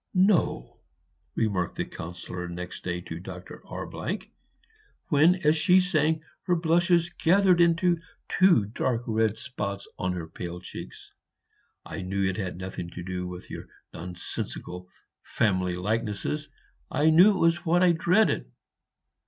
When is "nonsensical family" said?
13.93-15.75